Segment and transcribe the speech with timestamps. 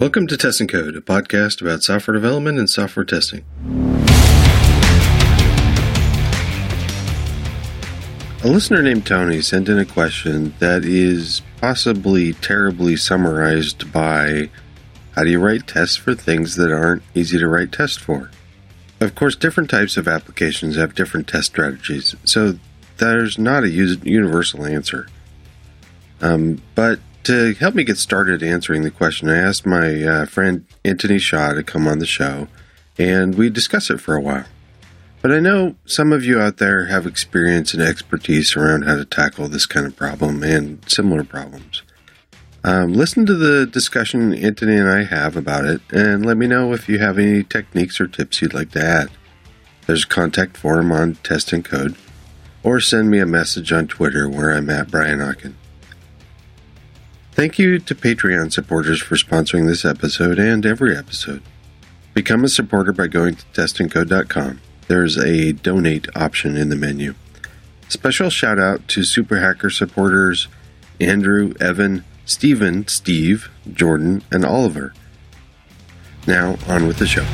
[0.00, 3.44] Welcome to Test and Code, a podcast about software development and software testing.
[8.42, 14.48] A listener named Tony sent in a question that is possibly terribly summarized by
[15.14, 18.30] how do you write tests for things that aren't easy to write tests for?
[19.00, 22.54] Of course, different types of applications have different test strategies, so
[22.96, 25.08] there's not a universal answer.
[26.22, 30.66] Um, but to help me get started answering the question, I asked my uh, friend
[30.84, 32.48] Anthony Shaw to come on the show,
[32.98, 34.46] and we discussed it for a while.
[35.22, 39.04] But I know some of you out there have experience and expertise around how to
[39.04, 41.82] tackle this kind of problem and similar problems.
[42.64, 46.72] Um, listen to the discussion Anthony and I have about it, and let me know
[46.72, 49.08] if you have any techniques or tips you'd like to add.
[49.86, 51.94] There's a contact form on Test and Code,
[52.64, 55.54] or send me a message on Twitter where I'm at Brian Okken.
[57.40, 61.40] Thank you to Patreon supporters for sponsoring this episode and every episode.
[62.12, 64.60] Become a supporter by going to testandcode.com.
[64.88, 67.14] There's a donate option in the menu.
[67.88, 70.48] Special shout out to Super Hacker supporters
[71.00, 74.92] Andrew, Evan, Stephen, Steve, Jordan, and Oliver.
[76.26, 77.24] Now, on with the show.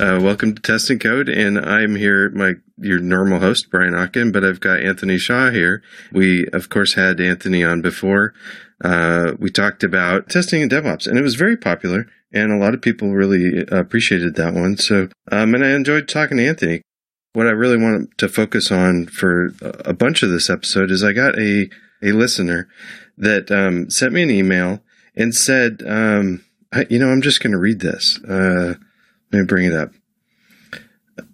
[0.00, 4.32] Uh, welcome to Test and Code, and I'm here, my your normal host Brian Okken,
[4.32, 5.82] but I've got Anthony Shaw here.
[6.10, 8.32] We of course had Anthony on before.
[8.82, 12.72] Uh, we talked about testing and DevOps, and it was very popular, and a lot
[12.72, 14.78] of people really appreciated that one.
[14.78, 16.80] So, um, and I enjoyed talking to Anthony.
[17.34, 21.12] What I really want to focus on for a bunch of this episode is I
[21.12, 21.68] got a
[22.02, 22.70] a listener
[23.18, 24.80] that um, sent me an email
[25.14, 28.18] and said, um, I, you know, I'm just going to read this.
[28.26, 28.76] Uh,
[29.32, 29.92] let me bring it up.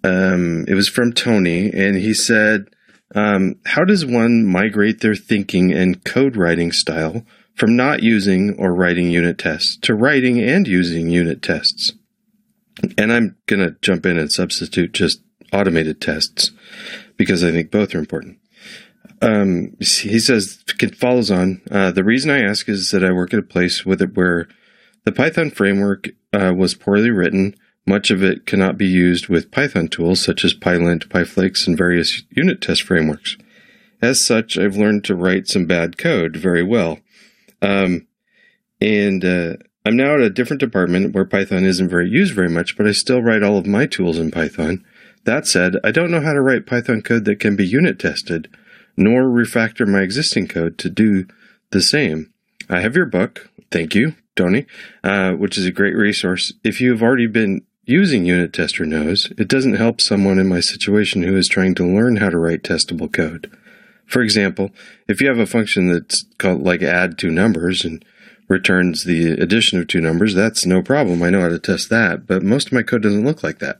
[0.03, 2.67] Um, it was from Tony, and he said,
[3.15, 8.73] um, How does one migrate their thinking and code writing style from not using or
[8.73, 11.93] writing unit tests to writing and using unit tests?
[12.97, 16.51] And I'm going to jump in and substitute just automated tests
[17.15, 18.37] because I think both are important.
[19.19, 21.61] Um, he says, it follows on.
[21.71, 24.47] Uh, the reason I ask is that I work at a place with it where
[25.05, 27.55] the Python framework uh, was poorly written
[27.87, 32.23] much of it cannot be used with Python tools such as Pylint, Pyflakes, and various
[32.29, 33.37] unit test frameworks.
[34.01, 36.99] As such, I've learned to write some bad code very well.
[37.61, 38.05] Um,
[38.79, 39.53] and uh,
[39.85, 42.91] I'm now at a different department where Python isn't very used very much, but I
[42.91, 44.83] still write all of my tools in Python.
[45.23, 48.49] That said, I don't know how to write Python code that can be unit tested,
[48.95, 51.25] nor refactor my existing code to do
[51.71, 52.31] the same.
[52.69, 54.65] I have your book, thank you, Tony,
[55.03, 56.53] uh, which is a great resource.
[56.63, 60.59] If you have already been using unittest or nose, it doesn't help someone in my
[60.59, 63.49] situation who is trying to learn how to write testable code.
[64.05, 64.71] For example,
[65.07, 68.03] if you have a function that's called like add two numbers and
[68.49, 71.23] returns the addition of two numbers, that's no problem.
[71.23, 73.79] I know how to test that, but most of my code doesn't look like that.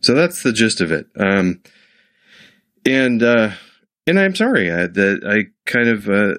[0.00, 1.06] So that's the gist of it.
[1.18, 1.62] Um,
[2.86, 3.52] and uh,
[4.06, 6.34] and I'm sorry I, that I kind of uh,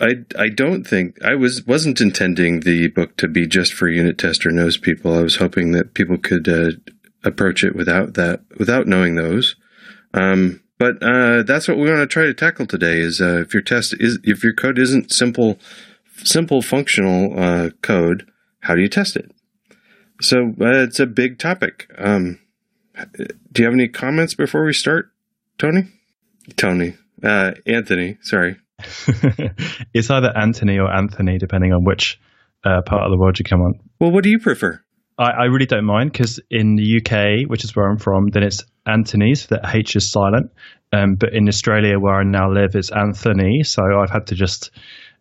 [0.00, 4.46] I I don't think I was wasn't intending the book to be just for unittest
[4.46, 5.16] or nose people.
[5.16, 6.72] I was hoping that people could uh,
[7.24, 9.56] approach it without that without knowing those.
[10.14, 12.98] Um, but uh, that's what we want to try to tackle today.
[12.98, 15.58] Is uh, if your test is if your code isn't simple
[16.24, 19.30] simple functional uh, code, how do you test it?
[20.20, 21.90] So uh, it's a big topic.
[21.98, 22.38] Um,
[23.52, 25.10] do you have any comments before we start,
[25.58, 25.84] Tony?
[26.56, 28.56] Tony, uh, Anthony, sorry.
[29.94, 32.20] it's either Anthony or Anthony, depending on which
[32.64, 33.74] uh, part of the world you come on.
[34.00, 34.82] Well, what do you prefer?
[35.18, 38.42] I, I really don't mind because in the UK, which is where I'm from, then
[38.42, 40.52] it's Anthony, so that H is silent.
[40.92, 43.62] Um, but in Australia, where I now live, it's Anthony.
[43.62, 44.70] So I've had to just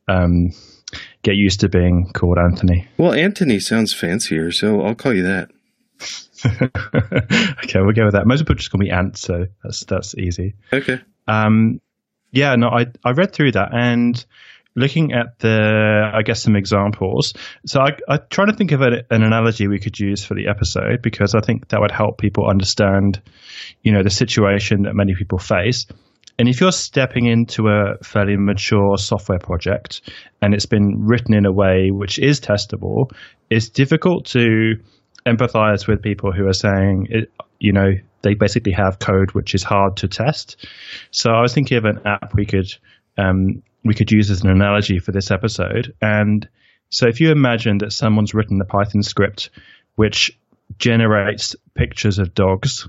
[0.08, 0.52] um,
[1.24, 2.88] get used to being called Anthony.
[2.98, 5.50] Well, Anthony sounds fancier, so I'll call you that.
[6.46, 8.24] okay, we'll go with that.
[8.26, 10.56] Most people just call me Ant, so that's that's easy.
[10.74, 11.00] Okay.
[11.28, 11.80] Um,
[12.32, 14.24] yeah, no, I I read through that and
[14.76, 17.34] looking at the, I guess, some examples.
[17.66, 20.48] So I, I try to think of a, an analogy we could use for the
[20.48, 23.22] episode because I think that would help people understand,
[23.84, 25.88] you know, the situation that many people face.
[26.40, 30.02] And if you're stepping into a fairly mature software project
[30.42, 33.12] and it's been written in a way which is testable,
[33.50, 34.76] it's difficult to
[35.28, 37.08] empathize with people who are saying,
[37.60, 37.92] you know,
[38.24, 40.58] they basically have code which is hard to test.
[41.12, 42.74] So I was thinking of an app we could
[43.18, 45.94] um, we could use as an analogy for this episode.
[46.02, 46.48] And
[46.90, 49.50] so if you imagine that someone's written a Python script
[49.96, 50.38] which
[50.78, 52.88] generates pictures of dogs.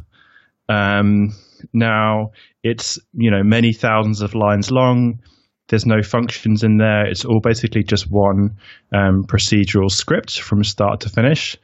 [0.68, 1.34] Um,
[1.72, 2.32] now
[2.62, 5.20] it's you know many thousands of lines long.
[5.68, 7.06] There's no functions in there.
[7.06, 8.56] It's all basically just one
[8.92, 11.56] um, procedural script from start to finish,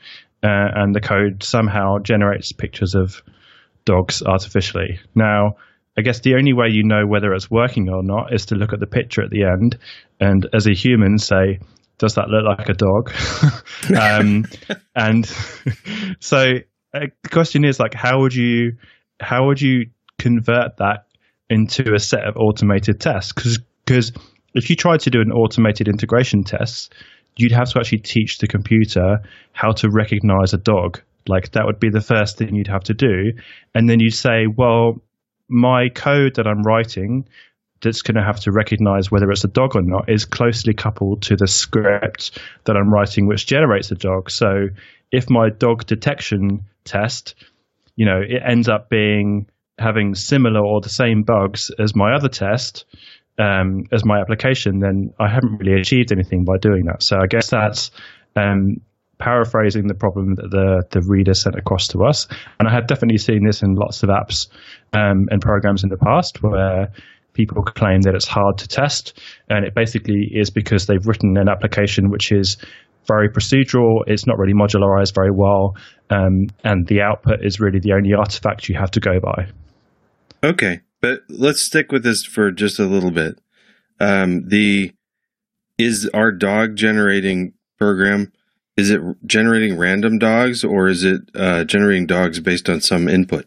[0.43, 3.23] uh, and the code somehow generates pictures of
[3.89, 5.01] dogs artificially.
[5.15, 5.57] Now,
[5.97, 8.73] I guess the only way you know whether it's working or not is to look
[8.73, 9.79] at the picture at the end,
[10.21, 11.59] and as a human, say,
[11.97, 13.13] does that look like a dog?
[14.01, 14.45] um,
[14.95, 15.27] and
[16.21, 16.53] so
[16.95, 18.77] uh, the question is like, how would you
[19.21, 21.07] how would you convert that
[21.51, 23.33] into a set of automated tests?
[23.33, 24.13] Because because
[24.55, 26.95] if you tried to do an automated integration test,
[27.37, 31.01] you'd have to actually teach the computer how to recognize a dog.
[31.29, 33.33] Like that would be the first thing you'd have to do,
[33.75, 35.03] and then you'd say, well,
[35.49, 37.29] my code that I'm writing
[37.81, 41.23] that's going to have to recognize whether it's a dog or not is closely coupled
[41.23, 44.31] to the script that I'm writing, which generates a dog.
[44.31, 44.69] So
[45.13, 47.35] if my dog detection test,
[47.95, 49.47] you know, it ends up being
[49.79, 52.85] having similar or the same bugs as my other test,
[53.39, 57.03] um, as my application, then I haven't really achieved anything by doing that.
[57.03, 57.93] So I guess that's
[58.35, 58.81] um,
[59.19, 62.27] paraphrasing the problem that the the reader sent across to us.
[62.59, 64.49] And I have definitely seen this in lots of apps
[64.93, 66.93] um, and programs in the past where
[67.35, 71.49] people claim that it's hard to test, and it basically is because they've written an
[71.49, 72.57] application which is
[73.07, 74.03] very procedural.
[74.07, 75.77] It's not really modularized very well,
[76.11, 79.49] um, and the output is really the only artifact you have to go by.
[80.43, 83.41] Okay, but let's stick with this for just a little bit.
[84.01, 84.93] Um, the
[85.79, 88.33] is our dog generating program
[88.79, 93.45] is it generating random dogs or is it uh, generating dogs based on some input?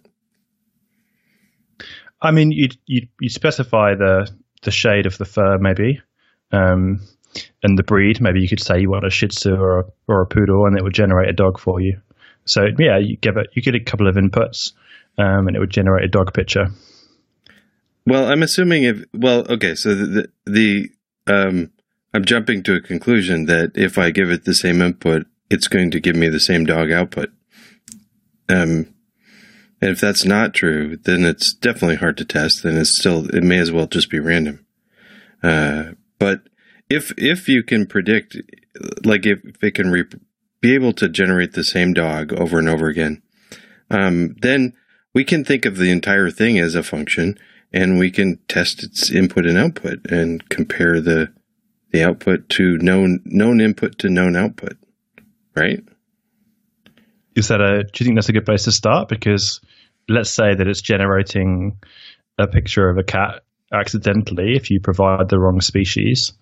[2.21, 4.29] I mean, you you you specify the
[4.63, 6.01] the shade of the fur maybe,
[6.51, 6.99] um,
[7.63, 8.19] and the breed.
[8.19, 10.77] Maybe you could say you want a Shih Tzu or a, or a poodle, and
[10.77, 12.01] it would generate a dog for you.
[12.45, 14.73] So yeah, you give it you get a couple of inputs,
[15.17, 16.67] um, and it would generate a dog picture.
[18.05, 20.05] Well, I'm assuming if well, okay, so the
[20.45, 20.91] the,
[21.25, 21.71] the um,
[22.13, 25.91] I'm jumping to a conclusion that if I give it the same input, it's going
[25.91, 27.31] to give me the same dog output.
[28.49, 28.93] Um,
[29.81, 32.63] and if that's not true, then it's definitely hard to test.
[32.63, 34.65] Then it's still, it may as well just be random.
[35.41, 36.43] Uh, but
[36.89, 38.37] if, if you can predict,
[39.03, 40.03] like if, if it can re-
[40.61, 43.21] be able to generate the same dog over and over again,
[43.89, 44.73] um, then
[45.13, 47.37] we can think of the entire thing as a function
[47.73, 51.33] and we can test its input and output and compare the,
[51.91, 54.77] the output to known known input to known output,
[55.55, 55.83] right?
[57.35, 57.83] Is that a?
[57.83, 59.07] Do you think that's a good place to start?
[59.07, 59.61] Because
[60.09, 61.77] let's say that it's generating
[62.37, 63.43] a picture of a cat
[63.73, 66.33] accidentally if you provide the wrong species,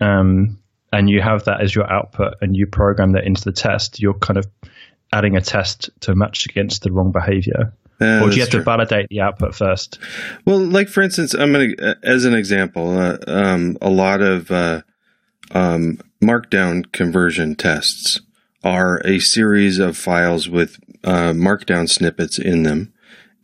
[0.00, 0.58] um,
[0.92, 4.00] and you have that as your output, and you program that into the test.
[4.00, 4.46] You're kind of
[5.12, 7.72] adding a test to match against the wrong behavior.
[8.00, 8.60] Uh, or do you have true.
[8.60, 9.98] to validate the output first?
[10.46, 14.50] Well, like for instance, I'm going to, as an example, uh, um, a lot of
[14.50, 14.80] uh,
[15.50, 18.20] um, Markdown conversion tests
[18.62, 22.92] are a series of files with uh, Markdown snippets in them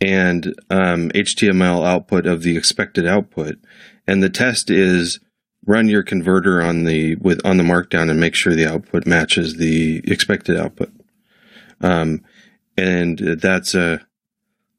[0.01, 3.59] and um, HTML output of the expected output.
[4.07, 5.21] And the test is
[5.67, 9.57] run your converter on the with on the Markdown and make sure the output matches
[9.57, 10.93] the expected output.
[11.81, 12.25] Um,
[12.77, 14.07] and that's a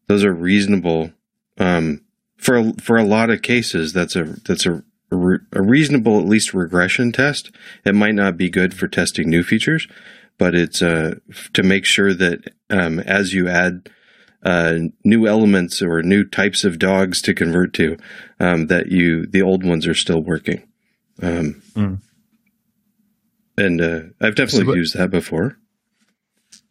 [0.07, 1.11] those are reasonable
[1.57, 2.01] um,
[2.37, 3.93] for for a lot of cases.
[3.93, 7.51] That's a that's a a reasonable, at least regression test.
[7.85, 9.87] It might not be good for testing new features,
[10.37, 11.15] but it's uh,
[11.53, 13.89] to make sure that um, as you add
[14.43, 17.97] uh, new elements or new types of dogs to convert to,
[18.39, 20.63] um, that you the old ones are still working.
[21.21, 22.01] Um, mm.
[23.57, 25.57] And uh, I've definitely so, used that before.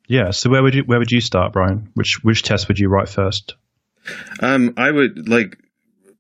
[0.07, 0.31] Yeah.
[0.31, 1.91] So where would you where would you start, Brian?
[1.95, 3.57] Which which test would you write first?
[4.41, 5.59] Um, I would like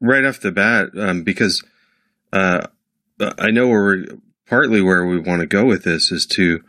[0.00, 1.62] right off the bat um, because
[2.33, 2.66] uh,
[3.21, 4.04] I know where
[4.47, 6.61] partly where we want to go with this is to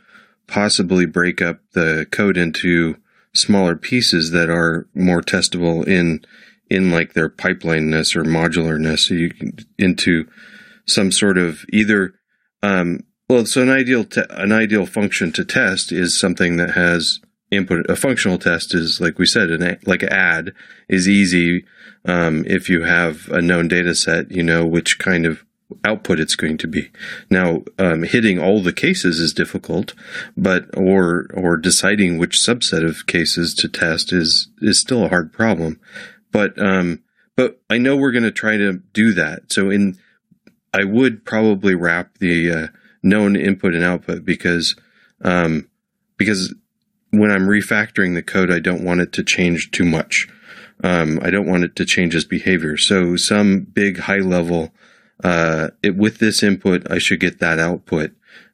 [0.47, 2.97] possibly break up the code into
[3.33, 6.25] smaller pieces that are more testable in
[6.69, 8.99] in like their pipelineness or modularness.
[8.99, 10.27] So you can into
[10.85, 12.15] some sort of either
[12.63, 17.19] um, well so an ideal te- an ideal function to test is something that has
[17.51, 20.53] input a functional test is like we said an like add
[20.89, 21.65] is easy
[22.07, 25.43] um, if you have a known data set you know which kind of
[25.83, 26.89] output it's going to be.
[27.29, 29.93] Now, um, hitting all the cases is difficult,
[30.35, 35.33] but or or deciding which subset of cases to test is is still a hard
[35.33, 35.79] problem.
[36.31, 37.03] But um,
[37.35, 39.51] but I know we're going to try to do that.
[39.51, 39.97] So in
[40.73, 42.67] I would probably wrap the uh,
[43.03, 44.75] known input and output because
[45.23, 45.69] um,
[46.17, 46.53] because
[47.11, 50.27] when I'm refactoring the code, I don't want it to change too much.
[50.83, 52.77] Um, I don't want it to change its behavior.
[52.77, 54.71] So some big high level
[55.23, 58.11] uh, it, with this input, I should get that output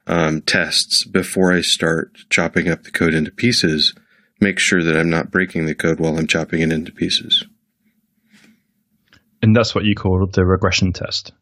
[0.08, 3.94] um, tests before I start chopping up the code into pieces.
[4.40, 7.46] Make sure that I'm not breaking the code while I'm chopping it into pieces.
[9.42, 11.34] And that's what you call the regression test.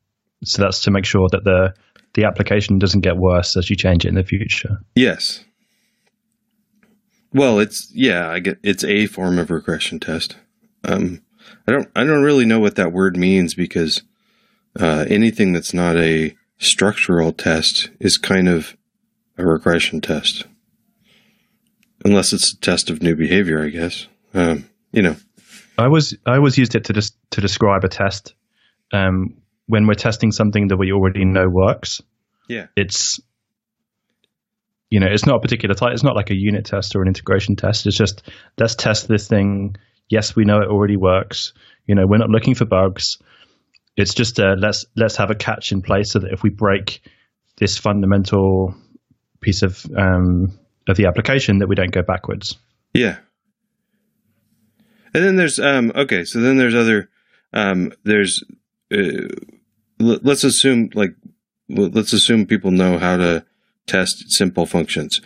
[0.44, 1.74] So that's to make sure that the
[2.14, 4.80] the application doesn't get worse as you change it in the future.
[4.96, 5.46] Yes.
[7.34, 10.36] Well, it's yeah, I get it's a form of regression test.
[10.84, 11.22] Um,
[11.68, 14.02] I don't I don't really know what that word means because
[14.80, 18.78] uh, anything that's not a structural test is kind of
[19.38, 20.46] a regression test,
[22.06, 24.08] unless it's a test of new behavior, I guess.
[24.34, 25.16] Um, you know,
[25.78, 28.34] I was I always used it to des- to describe a test.
[28.94, 32.02] Um, when we're testing something that we already know works,
[32.48, 33.20] yeah, it's
[34.90, 35.94] you know it's not a particular type.
[35.94, 37.88] It's not like a unit test or an integration test.
[37.88, 38.24] It's just
[38.58, 39.76] let's test this thing.
[40.12, 41.54] Yes, we know it already works.
[41.88, 43.18] You know, we're not looking for bugs.
[43.96, 47.02] It's just uh, let's let's have a catch in place so that if we break
[47.58, 48.76] this fundamental
[49.40, 52.58] piece of um, of the application, that we don't go backwards.
[52.94, 53.18] Yeah.
[55.14, 57.10] And then there's um okay, so then there's other
[57.54, 58.44] um there's
[58.94, 59.28] uh,
[60.00, 61.16] let's assume like
[61.70, 63.46] let's assume people know how to
[63.88, 65.22] test simple functions.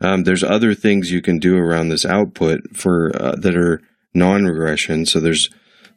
[0.00, 3.82] Um, there's other things you can do around this output for uh, that are
[4.14, 5.06] non-regression.
[5.06, 5.50] So there's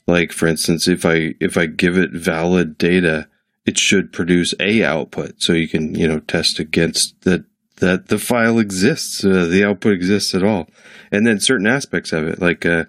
[0.08, 3.28] like for instance, if I if I give it valid data,
[3.66, 5.42] it should produce a output.
[5.42, 7.46] So you can you know test against that
[7.78, 10.70] that the file exists, uh, the output exists at all,
[11.12, 12.86] and then certain aspects of it, like uh,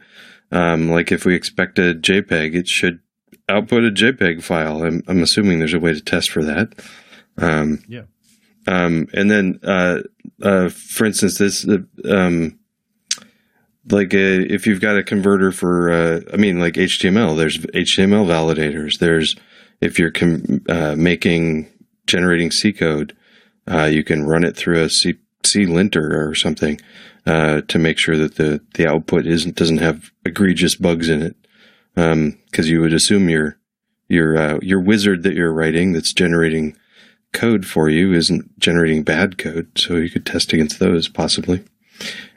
[0.52, 3.00] um, like if we expect a JPEG, it should
[3.48, 4.82] output a JPEG file.
[4.82, 6.72] I'm, I'm assuming there's a way to test for that.
[7.36, 8.02] Um, yeah.
[8.66, 9.98] Um, and then, uh,
[10.42, 11.78] uh, for instance, this, uh,
[12.08, 12.58] um,
[13.90, 17.58] like a, uh, if you've got a converter for, uh, I mean, like HTML, there's
[17.58, 18.98] HTML validators.
[18.98, 19.36] There's
[19.80, 21.68] if you're com- uh, making
[22.06, 23.16] generating C code,
[23.70, 25.14] uh, you can run it through a C,
[25.44, 26.80] C linter or something
[27.26, 31.36] uh, to make sure that the the output isn't doesn't have egregious bugs in it.
[31.94, 33.58] Because um, you would assume your
[34.08, 36.76] your uh, your wizard that you're writing that's generating
[37.32, 41.64] code for you isn't generating bad code, so you could test against those possibly.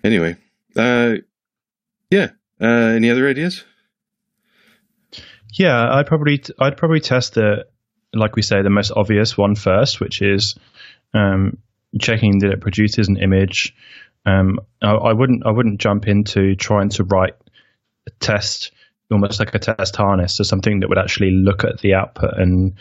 [0.03, 0.37] Anyway,
[0.75, 1.15] uh,
[2.09, 2.29] yeah.
[2.59, 3.63] Uh, any other ideas?
[5.53, 7.67] Yeah, I'd probably I'd probably test the
[8.13, 10.55] like we say the most obvious one first, which is
[11.13, 11.57] um,
[11.99, 13.75] checking that it produces an image.
[14.25, 17.35] Um, I, I, wouldn't I wouldn't jump into trying to write
[18.07, 18.71] a test
[19.09, 22.73] almost like a test harness to something that would actually look at the output and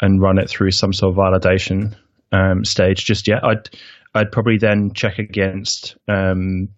[0.00, 1.94] and run it through some sort of validation
[2.32, 3.42] um, stage just yet.
[3.44, 3.70] I'd
[4.14, 6.68] I'd probably then check against um,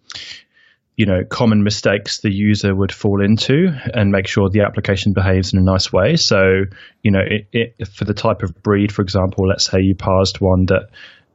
[1.03, 5.53] you know common mistakes the user would fall into and make sure the application behaves
[5.53, 6.15] in a nice way.
[6.15, 6.63] So
[7.03, 10.41] you know it, it, for the type of breed for example let's say you parsed
[10.41, 10.91] one that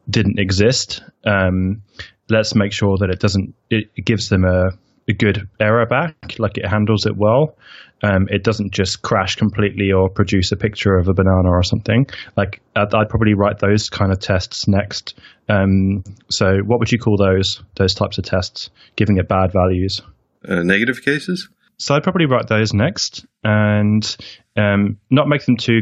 [0.10, 1.82] didn't exist um,
[2.30, 4.70] let's make sure that it doesn't it, it gives them a,
[5.10, 7.56] a good error back like it handles it well
[8.04, 12.08] um, it doesn't just crash completely or produce a picture of a banana or something.
[12.36, 15.16] Like I'd, I'd probably write those kind of tests next.
[15.50, 18.70] Um, so what would you call those those types of tests?
[18.96, 20.02] Giving it bad values.
[20.48, 21.50] Uh, negative cases.
[21.80, 24.18] So I'd probably write those next, and
[24.56, 25.82] um, not make them too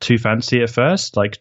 [0.00, 1.16] too fancy at first.
[1.16, 1.38] Like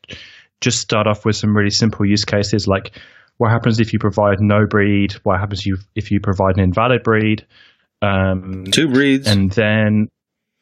[0.62, 2.98] just start off with some really simple use cases, like
[3.38, 5.13] what happens if you provide no breed?
[5.24, 7.46] What happens if you, if you provide an invalid breed?
[8.02, 10.10] Um, two breeds, and then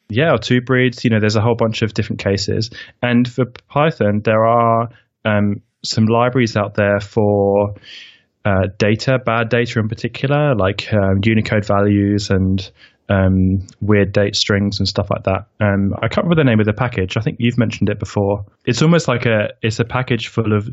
[0.08, 1.04] yeah, two breeds.
[1.04, 2.70] You know, there's a whole bunch of different cases.
[3.02, 4.90] And for Python, there are
[5.24, 7.74] um, some libraries out there for
[8.44, 12.70] uh, data, bad data in particular, like um, Unicode values and
[13.08, 15.46] um, weird date strings and stuff like that.
[15.60, 17.16] Um, I can't remember the name of the package.
[17.16, 18.44] I think you've mentioned it before.
[18.64, 20.68] It's almost like a it's a package full of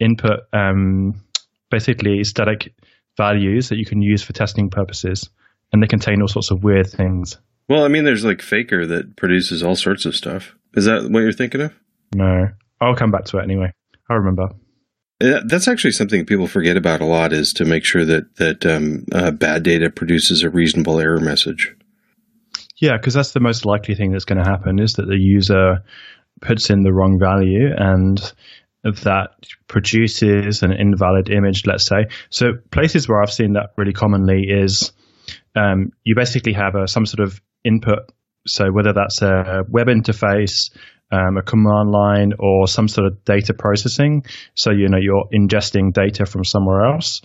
[0.00, 1.22] input, um,
[1.72, 2.72] basically static
[3.16, 5.28] values that you can use for testing purposes,
[5.72, 7.38] and they contain all sorts of weird things.
[7.68, 10.54] Well, I mean, there's like Faker that produces all sorts of stuff.
[10.74, 11.72] Is that what you're thinking of?
[12.14, 12.48] No,
[12.80, 13.72] I'll come back to it anyway.
[14.08, 14.48] I remember.
[15.18, 19.04] That's actually something people forget about a lot is to make sure that that um,
[19.12, 21.74] uh, bad data produces a reasonable error message.
[22.78, 25.84] Yeah, because that's the most likely thing that's going to happen is that the user
[26.40, 28.20] puts in the wrong value and
[28.84, 29.30] that
[29.68, 32.06] produces an invalid image, let's say.
[32.30, 34.92] So places where I've seen that really commonly is
[35.54, 38.10] um, you basically have a, some sort of input.
[38.46, 40.70] So whether that's a web interface,
[41.12, 44.24] um, a command line, or some sort of data processing.
[44.54, 47.20] So you know you're ingesting data from somewhere else,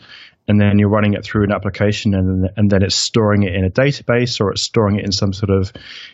[0.47, 3.65] and then you're running it through an application, and and then it's storing it in
[3.65, 5.71] a database or it's storing it in some sort of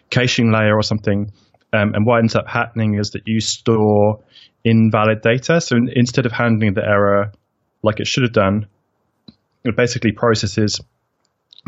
[0.09, 1.31] caching layer or something.
[1.73, 4.23] Um, and what ends up happening is that you store
[4.63, 5.61] invalid data.
[5.61, 7.31] So in, instead of handling the error
[7.81, 8.67] like it should have done,
[9.63, 10.79] it basically processes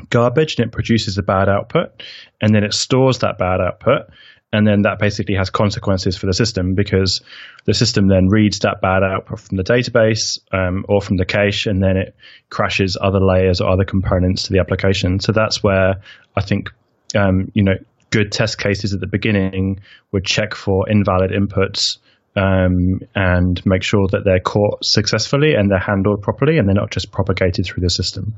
[0.09, 2.03] garbage and it produces a bad output.
[2.41, 4.09] And then it stores that bad output
[4.55, 7.21] and then that basically has consequences for the system because
[7.65, 11.65] the system then reads that bad output from the database um, or from the cache,
[11.65, 12.15] and then it
[12.49, 15.19] crashes other layers or other components to the application.
[15.19, 15.95] So that's where
[16.35, 16.69] I think
[17.15, 17.75] um, you know
[18.11, 21.97] good test cases at the beginning would check for invalid inputs.
[22.37, 26.91] Um, and make sure that they're caught successfully and they're handled properly and they're not
[26.91, 28.35] just propagated through the system.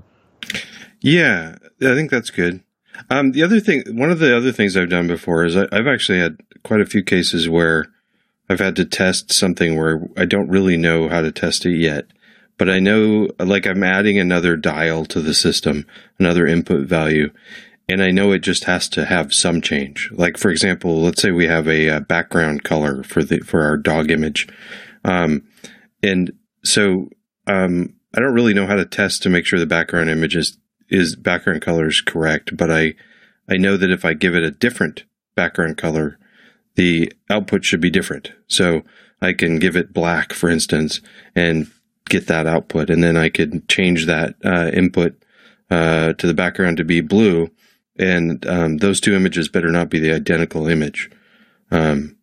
[1.01, 2.61] Yeah, I think that's good.
[3.09, 5.87] Um, the other thing, one of the other things I've done before is I, have
[5.87, 7.85] actually had quite a few cases where
[8.49, 12.05] I've had to test something where I don't really know how to test it yet,
[12.57, 15.85] but I know like I'm adding another dial to the system,
[16.17, 17.31] another input value,
[17.89, 20.09] and I know it just has to have some change.
[20.11, 23.77] Like for example, let's say we have a, a background color for the for our
[23.77, 24.47] dog image,
[25.03, 25.47] um,
[26.03, 26.31] and
[26.63, 27.09] so
[27.47, 30.57] um, I don't really know how to test to make sure the background image is
[30.89, 32.95] is background color is correct, but I
[33.49, 36.17] I know that if I give it a different background color,
[36.75, 38.31] the output should be different.
[38.47, 38.83] So
[39.21, 41.01] I can give it black, for instance,
[41.35, 41.71] and
[42.09, 45.15] get that output, and then I could change that uh, input
[45.69, 47.49] uh, to the background to be blue,
[47.99, 51.09] and um, those two images better not be the identical image.
[51.71, 52.17] Um,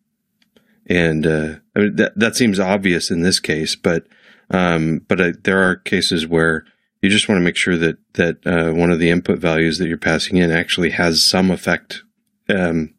[0.87, 4.07] and uh, I mean, that that seems obvious in this case, but
[4.51, 6.65] um, but there are cases where
[7.01, 9.87] you just want to make sure that that uh, one of the input values that
[9.87, 12.03] you're passing in actually has some effect.
[12.49, 12.93] Um,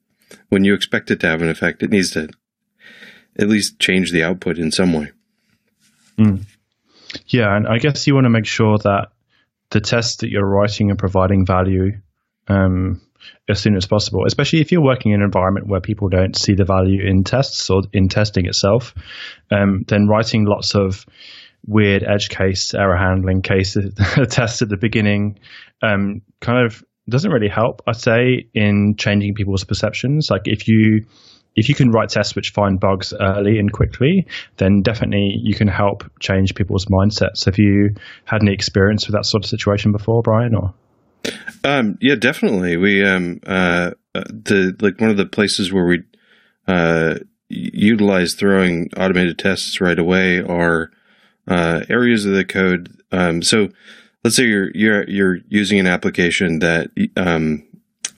[0.49, 2.28] when you expect it to have an effect, it needs to
[3.38, 5.12] at least change the output in some way.
[6.18, 6.45] Mm.
[7.28, 9.09] Yeah, and I guess you want to make sure that
[9.70, 11.98] the tests that you're writing are providing value
[12.48, 13.00] um,
[13.48, 16.54] as soon as possible, especially if you're working in an environment where people don't see
[16.54, 18.94] the value in tests or in testing itself.
[19.50, 21.04] Um, then writing lots of
[21.66, 23.92] weird edge case error handling cases
[24.30, 25.38] tests at the beginning
[25.82, 31.04] um, kind of doesn't really help i'd say in changing people's perceptions like if you
[31.54, 35.68] if you can write tests which find bugs early and quickly then definitely you can
[35.68, 40.20] help change people's mindsets have you had any experience with that sort of situation before
[40.22, 40.74] brian or
[41.64, 46.02] um, yeah definitely we um, uh, uh the like one of the places where we
[46.68, 47.16] uh,
[47.48, 50.90] utilize throwing automated tests right away are
[51.48, 53.00] uh, areas of the code.
[53.12, 53.68] Um, so
[54.24, 57.64] let's say you're you're you're using an application that um,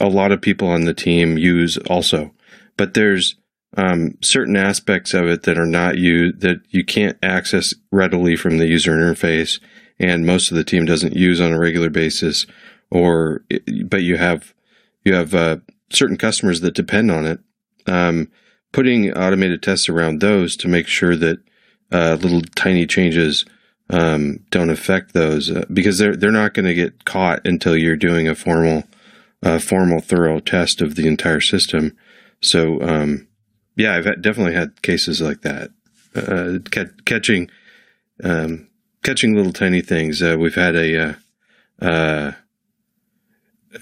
[0.00, 2.32] a lot of people on the team use also,
[2.76, 3.36] but there's
[3.76, 8.58] um, certain aspects of it that are not you that you can't access readily from
[8.58, 9.60] the user interface,
[9.98, 12.46] and most of the team doesn't use on a regular basis.
[12.90, 13.44] Or,
[13.84, 14.54] but you have
[15.04, 15.58] you have uh,
[15.90, 17.40] certain customers that depend on it.
[17.86, 18.30] Um,
[18.72, 21.38] putting automated tests around those to make sure that
[21.90, 23.46] uh, little tiny changes
[23.90, 27.96] um, don't affect those uh, because they're they're not going to get caught until you're
[27.96, 28.84] doing a formal
[29.42, 31.96] uh, formal thorough test of the entire system.
[32.42, 33.26] So um,
[33.76, 35.70] yeah, I've had, definitely had cases like that,
[36.14, 36.58] uh,
[37.06, 37.48] catching
[38.22, 38.68] um,
[39.02, 40.22] catching little tiny things.
[40.22, 41.16] Uh, we've had a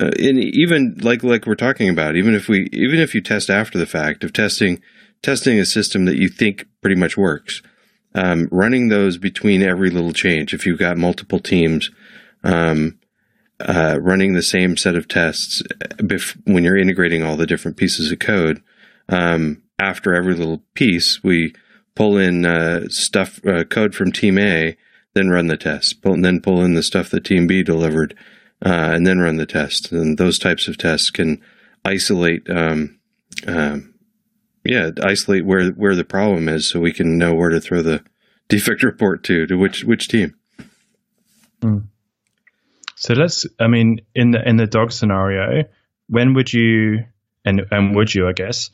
[0.01, 3.51] uh, and even like like we're talking about, even if we even if you test
[3.51, 4.81] after the fact of testing
[5.23, 7.63] testing a system that you think pretty much works
[8.17, 10.55] um, running those between every little change.
[10.55, 11.91] If you've got multiple teams,
[12.43, 12.99] um,
[13.61, 15.63] uh, running the same set of tests
[15.99, 18.63] bef- when you're integrating all the different pieces of code.
[19.09, 21.55] Um, after every little piece, we
[21.95, 24.77] pull in uh, stuff uh, code from Team A,
[25.13, 26.01] then run the test.
[26.03, 28.17] Pull, and then pull in the stuff that Team B delivered,
[28.67, 29.93] uh, and then run the test.
[29.93, 31.41] And those types of tests can
[31.85, 32.99] isolate um,
[33.47, 33.95] um
[34.65, 38.03] yeah, isolate where where the problem is, so we can know where to throw the
[38.49, 40.35] defect report to to which which team.
[41.63, 41.87] Mm.
[42.97, 43.47] So let's.
[43.61, 45.65] I mean, in the in the dog scenario,
[46.09, 47.05] when would you
[47.45, 48.71] and and would you, I guess,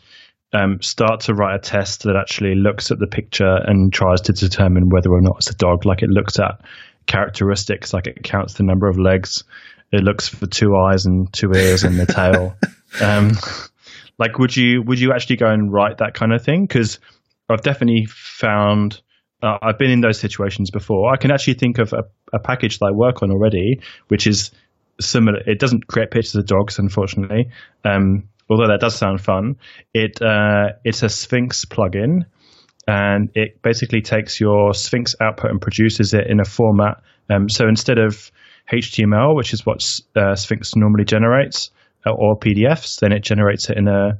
[0.52, 4.32] um, start to write a test that actually looks at the picture and tries to
[4.32, 5.84] determine whether or not it's a dog?
[5.84, 6.62] Like it looks at
[7.06, 9.44] characteristics, like it counts the number of legs,
[9.92, 12.56] it looks for two eyes and two ears and the tail.
[13.00, 13.38] Um,
[14.18, 16.66] like, would you would you actually go and write that kind of thing?
[16.66, 16.98] Because
[17.48, 19.00] I've definitely found
[19.42, 21.10] uh, I've been in those situations before.
[21.10, 22.02] I can actually think of a,
[22.34, 24.50] a, package that I work on already, which is
[25.00, 25.38] similar.
[25.38, 27.48] It doesn't create pictures of dogs, unfortunately.
[27.82, 29.56] Um, although that does sound fun.
[29.94, 32.26] It uh, it's a Sphinx plugin,
[32.86, 37.02] and it basically takes your Sphinx output and produces it in a format.
[37.30, 38.30] Um, so instead of
[38.70, 39.80] HTML, which is what
[40.16, 41.70] uh, Sphinx normally generates,
[42.06, 44.18] or PDFs, then it generates it in a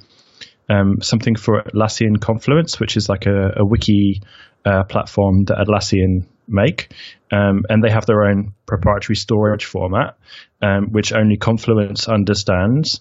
[0.68, 4.22] um, something for Atlassian Confluence, which is like a, a wiki
[4.64, 6.92] uh, platform that Atlassian make,
[7.31, 10.16] um, and they have their own proprietary storage format,
[10.61, 13.00] um, which only Confluence understands.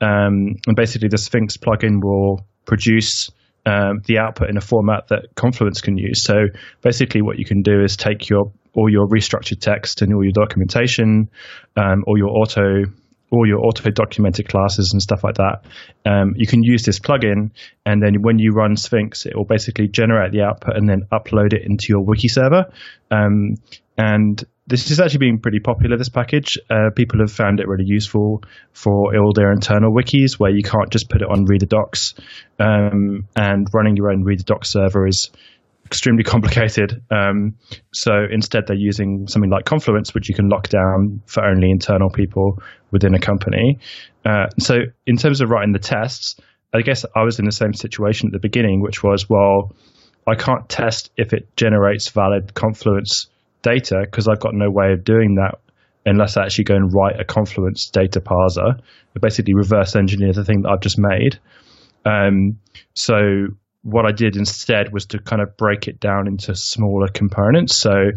[0.00, 3.30] Um, and basically, the Sphinx plugin will produce
[3.66, 6.24] um, the output in a format that Confluence can use.
[6.24, 6.46] So
[6.80, 10.32] basically, what you can do is take your all your restructured text and all your
[10.32, 11.30] documentation,
[11.76, 12.84] um, or your auto
[13.32, 15.64] all your auto documented classes and stuff like that.
[16.04, 17.50] Um, you can use this plugin,
[17.84, 21.54] and then when you run Sphinx, it will basically generate the output and then upload
[21.54, 22.66] it into your wiki server.
[23.10, 23.54] Um,
[23.96, 25.96] and this is actually being pretty popular.
[25.96, 30.50] This package, uh, people have found it really useful for all their internal wikis, where
[30.50, 32.14] you can't just put it on Read the Docs,
[32.60, 35.30] um, and running your own Read the Docs server is
[35.92, 37.02] extremely complicated.
[37.10, 37.54] Um,
[37.92, 42.08] so instead, they're using something like Confluence, which you can lock down for only internal
[42.08, 43.78] people within a company.
[44.24, 44.76] Uh, so
[45.06, 46.36] in terms of writing the tests,
[46.72, 49.72] I guess I was in the same situation at the beginning, which was, well,
[50.26, 53.26] I can't test if it generates valid Confluence
[53.60, 55.58] data because I've got no way of doing that
[56.06, 58.80] unless I actually go and write a Confluence data parser,
[59.20, 61.38] basically reverse engineer the thing that I've just made.
[62.06, 62.58] Um,
[62.94, 63.48] so
[63.82, 67.76] what I did instead was to kind of break it down into smaller components.
[67.76, 68.12] So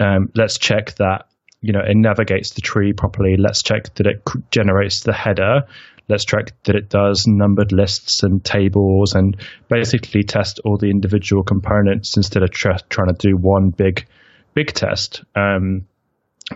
[0.00, 1.28] um, let's check that
[1.60, 3.36] you know it navigates the tree properly.
[3.36, 5.66] Let's check that it generates the header.
[6.08, 9.36] Let's check that it does numbered lists and tables, and
[9.68, 14.06] basically test all the individual components instead of tra- trying to do one big
[14.54, 15.24] big test.
[15.34, 15.86] Um,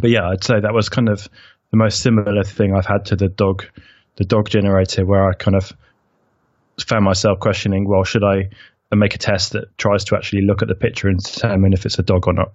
[0.01, 1.29] but yeah, I'd say that was kind of
[1.71, 3.65] the most similar thing I've had to the dog
[4.17, 5.73] the dog generator, where I kind of
[6.83, 8.51] found myself questioning, well, should I
[8.93, 11.99] make a test that tries to actually look at the picture and determine if it's
[11.99, 12.53] a dog or not?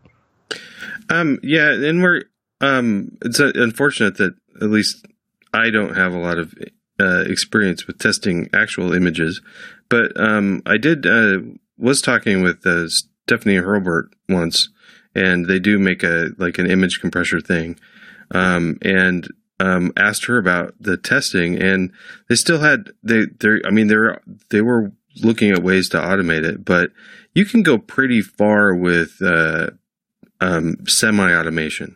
[1.10, 2.24] Um, yeah, and we're
[2.62, 5.06] um, it's uh, unfortunate that at least
[5.54, 6.54] I don't have a lot of
[7.00, 9.42] uh, experience with testing actual images,
[9.90, 11.40] but um, I did uh,
[11.78, 14.70] was talking with uh, Stephanie Hurlburt once,
[15.14, 17.78] and they do make a like an image compressor thing,
[18.32, 19.28] um, and
[19.60, 21.92] um, asked her about the testing, and
[22.30, 24.92] they still had they they I mean they're they were
[25.22, 26.92] looking at ways to automate it, but
[27.34, 29.70] you can go pretty far with uh,
[30.42, 31.96] um, semi-automation.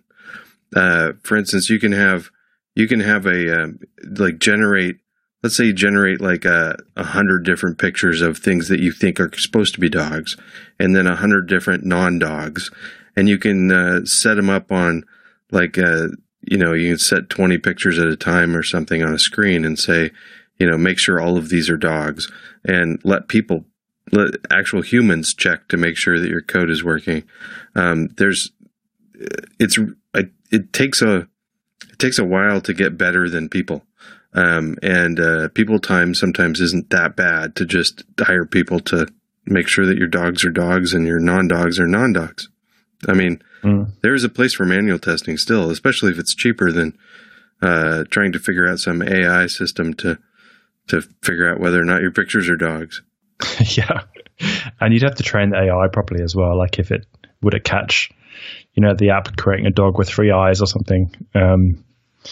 [0.76, 2.30] Uh, for instance, you can have
[2.76, 3.80] you can have a um,
[4.18, 4.98] like generate
[5.44, 9.20] let's say you generate like a, a hundred different pictures of things that you think
[9.20, 10.38] are supposed to be dogs,
[10.80, 12.70] and then a hundred different non-dogs,
[13.16, 15.04] and you can uh, set them up on
[15.52, 16.08] like a uh,
[16.42, 19.66] you know, you can set 20 pictures at a time or something on a screen
[19.66, 20.12] and say,
[20.58, 22.32] you know, make sure all of these are dogs
[22.66, 23.66] and let people,
[24.12, 27.24] let actual humans check to make sure that your code is working.
[27.76, 28.52] Um, there's,
[29.60, 29.78] it's,
[30.52, 31.28] it takes a,
[31.90, 33.86] it takes a while to get better than people.
[34.34, 39.08] Um, and, uh, people time sometimes isn't that bad to just hire people to
[39.46, 42.50] make sure that your dogs are dogs and your non dogs are non dogs.
[43.08, 43.92] I mean, mm.
[44.02, 46.98] there is a place for manual testing still, especially if it's cheaper than
[47.62, 50.18] uh, trying to figure out some AI system to
[50.88, 53.02] to figure out whether or not your pictures are dogs.
[53.78, 54.04] yeah,
[54.80, 56.58] and you'd have to train the AI properly as well.
[56.58, 57.06] Like if it
[57.42, 58.12] would it catch,
[58.74, 61.16] you know, the app creating a dog with three eyes or something.
[61.36, 61.84] Um,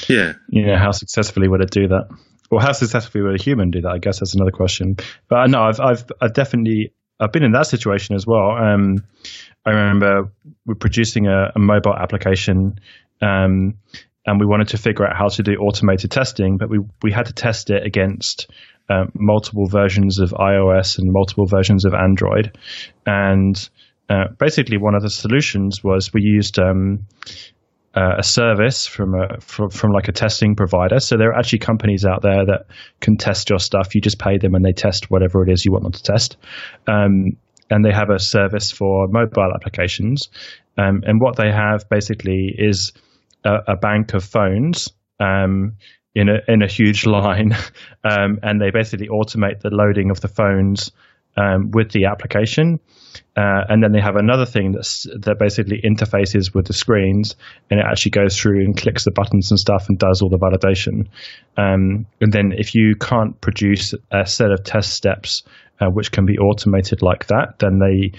[0.08, 2.10] yeah, you know, how successfully would it do that?
[2.50, 3.92] Or how successfully would a human do that?
[3.92, 4.98] I guess that's another question.
[5.28, 8.52] But no, I've I've I've definitely I've been in that situation as well.
[8.52, 9.04] Um,
[9.68, 10.32] I remember
[10.66, 12.80] we're producing a, a mobile application,
[13.22, 13.76] um,
[14.26, 17.26] and we wanted to figure out how to do automated testing, but we we had
[17.26, 18.50] to test it against
[18.90, 22.58] uh, multiple versions of iOS and multiple versions of Android,
[23.06, 23.70] and
[24.10, 27.06] uh, basically one of the solutions was we used um,
[27.94, 31.02] uh, a service from a from, from like a testing provider.
[31.02, 32.68] So there are actually companies out there that
[33.02, 33.96] can test your stuff.
[33.96, 36.38] You just pay them and they test whatever it is you want them to test.
[36.88, 37.38] Um,
[37.70, 40.30] and they have a service for mobile applications.
[40.78, 42.94] Um, and what they have basically is
[43.44, 45.74] a, a bank of phones um,
[46.14, 47.56] in a in a huge line,
[48.04, 50.92] um, and they basically automate the loading of the phones
[51.36, 52.80] um, with the application.
[53.36, 57.36] Uh, and then they have another thing that's that basically interfaces with the screens,
[57.70, 60.38] and it actually goes through and clicks the buttons and stuff and does all the
[60.38, 61.08] validation.
[61.58, 65.44] Um, and then if you can't produce a set of test steps
[65.80, 68.12] uh, which can be automated like that, then they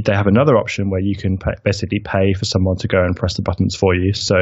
[0.00, 3.16] they have another option where you can pay, basically pay for someone to go and
[3.16, 4.12] press the buttons for you.
[4.12, 4.36] So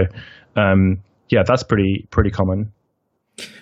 [0.56, 2.72] um, yeah, that's pretty pretty common.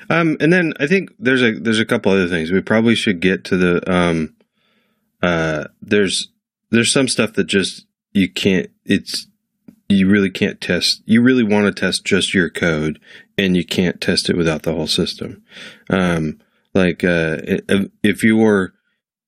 [0.08, 3.20] Um, and then I think there's a there's a couple other things we probably should
[3.20, 4.34] get to the um,
[5.22, 6.28] uh, there's
[6.72, 9.28] there's some stuff that just you can't it's
[9.88, 12.98] you really can't test you really want to test just your code
[13.38, 15.42] and you can't test it without the whole system.
[15.88, 16.40] Um,
[16.74, 17.36] Like uh,
[18.02, 18.72] if you were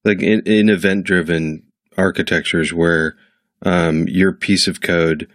[0.05, 1.63] like in, in event driven
[1.97, 3.17] architectures where
[3.63, 5.29] um, your piece of code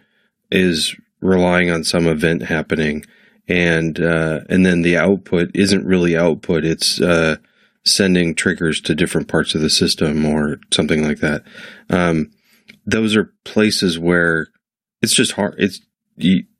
[0.50, 3.04] is relying on some event happening
[3.46, 7.36] and uh, and then the output isn't really output it's uh,
[7.84, 11.42] sending triggers to different parts of the system or something like that
[11.90, 12.30] um,
[12.86, 14.48] those are places where
[15.02, 15.80] it's just hard it's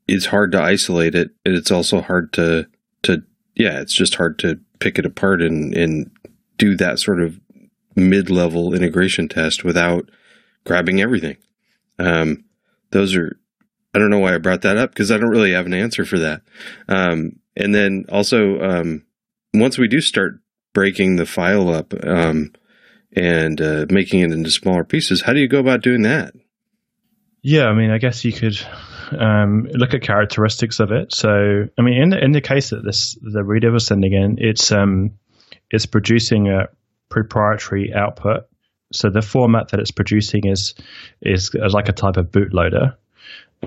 [0.07, 2.65] it's hard to isolate it and it's also hard to
[3.03, 3.23] to
[3.55, 6.09] yeah it's just hard to pick it apart and and
[6.57, 7.39] do that sort of
[7.95, 10.09] mid-level integration test without
[10.65, 11.37] grabbing everything
[11.99, 12.43] um,
[12.91, 13.37] those are
[13.93, 16.05] I don't know why I brought that up because I don't really have an answer
[16.05, 16.41] for that.
[16.87, 19.05] Um, and then also, um,
[19.53, 20.39] once we do start
[20.73, 22.51] breaking the file up um,
[23.15, 26.33] and uh, making it into smaller pieces, how do you go about doing that?
[27.43, 28.59] Yeah, I mean, I guess you could
[29.19, 31.13] um, look at characteristics of it.
[31.13, 31.29] So,
[31.77, 34.71] I mean, in the, in the case that this the reader was sending in, it's
[34.71, 35.11] um,
[35.69, 36.67] it's producing a
[37.09, 38.47] proprietary output.
[38.93, 40.75] So the format that it's producing is
[41.21, 42.95] is like a type of bootloader.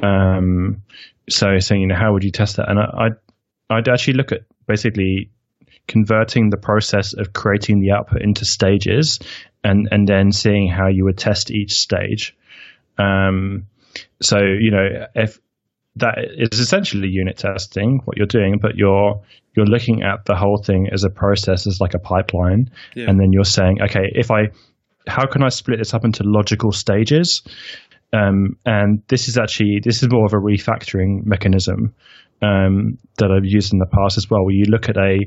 [0.03, 0.83] Um,
[1.29, 2.69] so saying, you know, how would you test that?
[2.69, 3.17] And I, I'd,
[3.71, 5.31] I'd actually look at basically
[5.87, 9.19] converting the process of creating the output into stages
[9.63, 12.37] and, and then seeing how you would test each stage.
[12.99, 13.67] Um,
[14.21, 15.39] so, you know, if
[15.97, 19.23] that is essentially unit testing, what you're doing, but you're,
[19.57, 22.71] you're looking at the whole thing as a process, as like a pipeline.
[22.95, 23.09] Yeah.
[23.09, 24.49] And then you're saying, okay, if I,
[25.07, 27.43] how can I split this up into logical stages?
[28.13, 31.95] Um, and this is actually this is more of a refactoring mechanism
[32.43, 35.19] um, that I've used in the past as well, where you look at a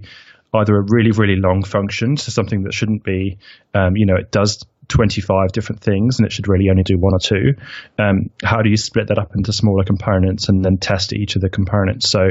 [0.53, 3.37] either a really really long function, so something that shouldn't be,
[3.73, 7.13] um, you know, it does 25 different things and it should really only do one
[7.13, 7.53] or two.
[7.99, 11.41] Um, how do you split that up into smaller components and then test each of
[11.41, 12.09] the components?
[12.09, 12.29] So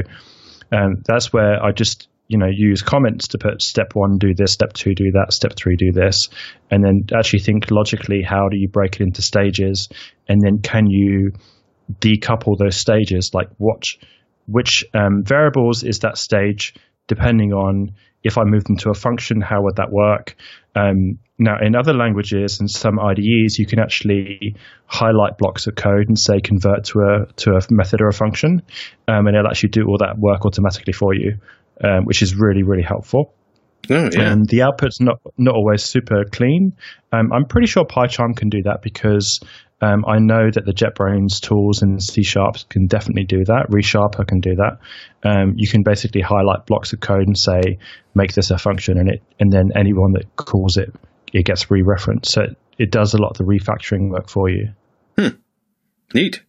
[0.71, 4.51] um, that's where I just you know use comments to put step one do this
[4.51, 6.27] step two do that step three do this
[6.69, 9.87] and then actually think logically how do you break it into stages
[10.27, 11.31] and then can you
[12.01, 13.97] decouple those stages like watch
[14.45, 16.73] which um, variables is that stage
[17.07, 17.93] depending on
[18.27, 20.35] if I move them to a function, how would that work?
[20.75, 26.07] Um, now, in other languages and some IDEs, you can actually highlight blocks of code
[26.07, 28.61] and say convert to a to a method or a function,
[29.07, 31.39] um, and it'll actually do all that work automatically for you
[31.83, 33.33] um, which is really really helpful.
[33.89, 34.31] Oh, yeah.
[34.31, 36.73] And the output's not not always super clean.
[37.11, 39.39] Um, I'm pretty sure PyCharm can do that because
[39.81, 43.67] um, I know that the JetBrains tools in C Sharp can definitely do that.
[43.69, 44.79] ReSharper can do that.
[45.23, 47.77] Um, you can basically highlight blocks of code and say,
[48.15, 50.93] make this a function, and it, and then anyone that calls it,
[51.31, 52.31] it gets re-referenced.
[52.31, 54.69] So it, it does a lot of the refactoring work for you.
[55.17, 55.37] Hmm.
[56.13, 56.41] Neat.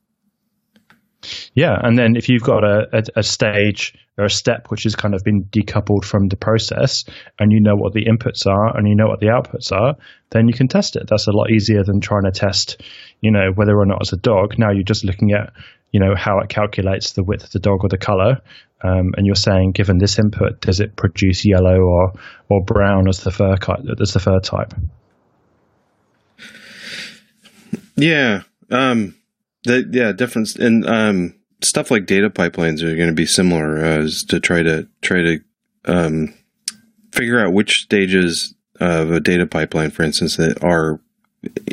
[1.52, 4.94] Yeah, and then if you've got a, a, a, stage or a step which has
[4.94, 7.04] kind of been decoupled from the process,
[7.38, 9.96] and you know what the inputs are and you know what the outputs are,
[10.30, 11.08] then you can test it.
[11.08, 12.82] That's a lot easier than trying to test,
[13.20, 14.58] you know, whether or not it's a dog.
[14.58, 15.52] Now you're just looking at,
[15.90, 18.40] you know, how it calculates the width of the dog or the color,
[18.82, 22.12] um, and you're saying, given this input, does it produce yellow or
[22.48, 23.56] or brown as the fur
[24.00, 24.72] as the fur type?
[27.96, 28.42] Yeah.
[28.70, 29.16] Um
[29.64, 34.02] the, yeah, difference and um, stuff like data pipelines are going to be similar uh,
[34.02, 35.40] as to try to try to
[35.84, 36.34] um,
[37.12, 41.00] figure out which stages of a data pipeline, for instance, that are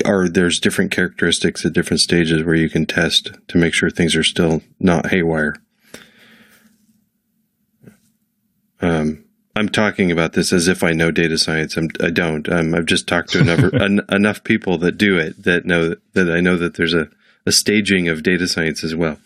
[0.06, 4.16] are there's different characteristics at different stages where you can test to make sure things
[4.16, 5.56] are still not haywire.
[8.82, 11.78] Um, I'm talking about this as if I know data science.
[11.78, 12.48] I'm, I don't.
[12.50, 16.30] Um, I've just talked to enough, en- enough people that do it that know that
[16.30, 17.10] I know that there's a
[17.46, 19.18] a staging of data science as well.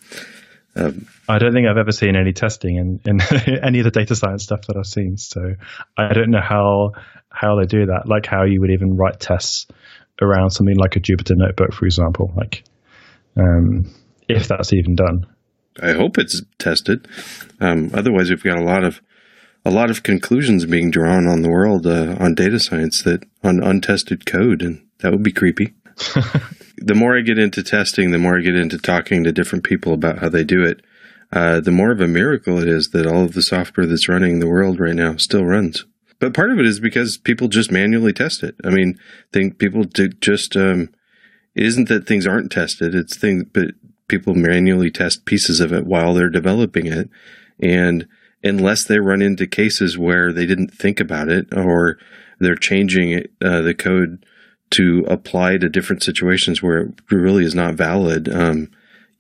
[0.75, 3.21] Um, I don't think I've ever seen any testing in, in
[3.63, 5.17] any of the data science stuff that I've seen.
[5.17, 5.55] So
[5.97, 6.91] I don't know how
[7.29, 8.03] how they do that.
[8.07, 9.67] Like how you would even write tests
[10.21, 12.31] around something like a Jupyter notebook, for example.
[12.35, 12.63] Like
[13.37, 13.93] um,
[14.27, 15.25] if that's even done.
[15.81, 17.07] I hope it's tested.
[17.59, 19.01] Um, otherwise, we've got a lot of
[19.65, 23.61] a lot of conclusions being drawn on the world uh, on data science that on
[23.61, 25.73] untested code, and that would be creepy.
[26.77, 29.93] the more I get into testing, the more I get into talking to different people
[29.93, 30.81] about how they do it,
[31.31, 34.39] uh, the more of a miracle it is that all of the software that's running
[34.39, 35.85] the world right now still runs.
[36.19, 38.55] But part of it is because people just manually test it.
[38.63, 38.99] I mean,
[39.31, 40.89] think people do just um,
[41.55, 43.71] it isn't that things aren't tested; it's things, but
[44.07, 47.09] people manually test pieces of it while they're developing it,
[47.61, 48.07] and
[48.43, 51.97] unless they run into cases where they didn't think about it or
[52.39, 54.25] they're changing it, uh, the code
[54.71, 58.69] to apply to different situations where it really is not valid, um,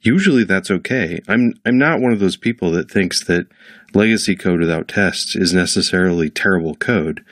[0.01, 1.19] usually that's okay.
[1.27, 3.47] I'm I'm not one of those people that thinks that
[3.93, 7.23] legacy code without tests is necessarily terrible code.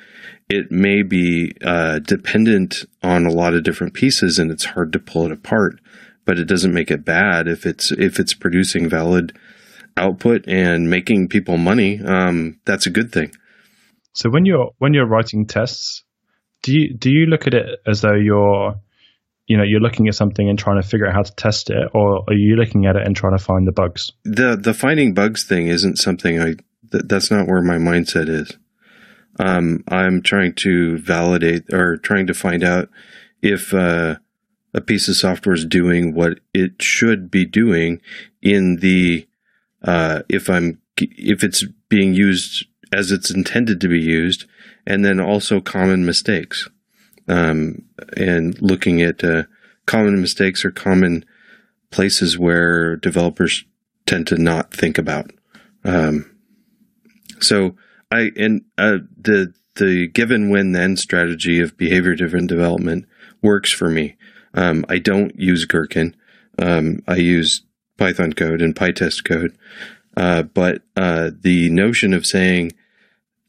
[0.49, 4.99] it may be uh, dependent on a lot of different pieces, and it's hard to
[4.99, 5.79] pull it apart.
[6.25, 9.37] But it doesn't make it bad if it's if it's producing valid
[9.95, 12.01] output and making people money.
[12.03, 13.31] Um, that's a good thing.
[14.13, 16.03] So when you're when you're writing tests,
[16.63, 18.75] do you do you look at it as though you're
[19.47, 21.89] you know you're looking at something and trying to figure out how to test it,
[21.93, 24.11] or are you looking at it and trying to find the bugs?
[24.23, 26.55] The the finding bugs thing isn't something I.
[26.91, 28.57] Th- that's not where my mindset is.
[29.39, 32.89] Um, I'm trying to validate or trying to find out
[33.41, 34.15] if uh,
[34.73, 38.01] a piece of software is doing what it should be doing
[38.41, 39.27] in the
[39.83, 44.45] uh, if I'm if it's being used as it's intended to be used,
[44.87, 46.69] and then also common mistakes,
[47.27, 47.83] um,
[48.15, 49.43] and looking at uh,
[49.85, 51.25] common mistakes or common
[51.91, 53.65] places where developers
[54.05, 55.29] tend to not think about.
[55.83, 56.31] Um,
[57.39, 57.75] so
[58.09, 63.05] I and uh, the the given when then strategy of behavior driven development
[63.41, 64.15] works for me.
[64.53, 66.15] Um, I don't use Gherkin.
[66.57, 67.61] Um, I use
[67.97, 69.55] Python code and PyTest code.
[70.15, 72.71] Uh, but uh, the notion of saying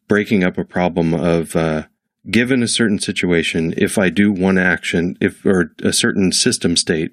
[0.08, 1.84] breaking up a problem of uh,
[2.30, 7.12] given a certain situation, if I do one action, if or a certain system state,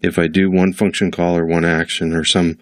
[0.00, 2.58] if I do one function call or one action or some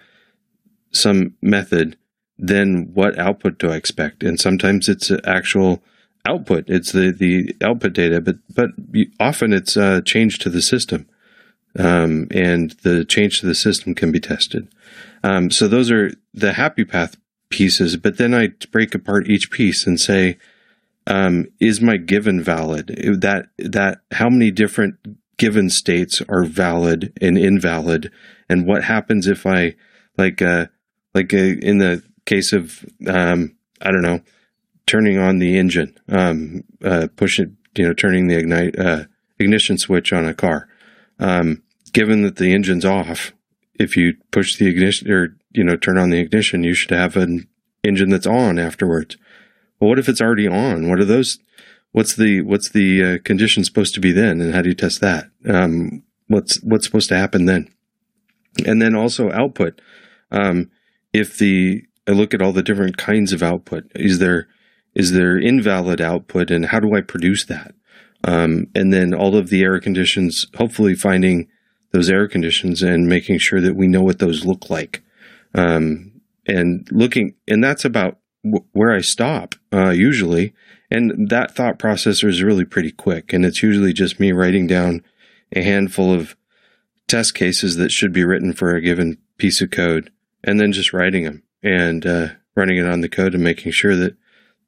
[0.92, 1.96] some method,
[2.38, 4.22] then what output do I expect?
[4.22, 5.82] And sometimes it's actual
[6.26, 6.64] output.
[6.68, 8.70] It's the, the output data, but, but
[9.18, 11.08] often it's a uh, change to the system.
[11.78, 14.68] Um, and the change to the system can be tested.
[15.24, 17.16] Um, so those are the happy path
[17.52, 20.38] pieces, but then I break apart each piece and say,
[21.06, 22.88] um, is my given valid?
[23.20, 24.96] That, that, how many different
[25.36, 28.10] given states are valid and invalid?
[28.48, 29.74] And what happens if I,
[30.16, 30.66] like, uh,
[31.14, 34.20] like uh, in the case of um, I don't know,
[34.86, 39.04] turning on the engine, um, uh, pushing, you know, turning the ignite uh,
[39.38, 40.68] ignition switch on a car.
[41.18, 41.62] Um,
[41.92, 43.32] given that the engine's off,
[43.74, 47.16] if you push the ignition or you know turn on the ignition, you should have
[47.16, 47.48] an
[47.82, 49.16] engine that's on afterwards.
[49.80, 50.88] Well, what if it's already on?
[50.88, 51.38] What are those?
[51.92, 55.00] What's the what's the uh, condition supposed to be then, and how do you test
[55.00, 55.26] that?
[55.46, 57.68] Um, what's what's supposed to happen then?
[58.66, 59.80] And then also output.
[60.30, 60.70] Um,
[61.12, 63.90] if the I look at all the different kinds of output.
[63.94, 64.48] Is there
[64.94, 67.74] is there invalid output, and how do I produce that?
[68.24, 70.46] Um, and then all of the error conditions.
[70.56, 71.48] Hopefully, finding
[71.92, 75.02] those error conditions and making sure that we know what those look like.
[75.54, 80.54] Um, and looking, and that's about w- where I stop uh, usually.
[80.90, 85.02] And that thought processor is really pretty quick, and it's usually just me writing down
[85.54, 86.36] a handful of
[87.08, 90.10] test cases that should be written for a given piece of code,
[90.44, 93.96] and then just writing them and uh, running it on the code and making sure
[93.96, 94.16] that